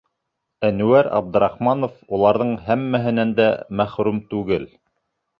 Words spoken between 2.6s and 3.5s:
һәммәһенән дә